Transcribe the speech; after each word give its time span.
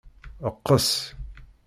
Qqes. 0.55 0.89